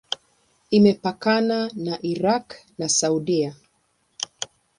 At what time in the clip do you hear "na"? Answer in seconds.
1.85-1.95, 2.79-2.87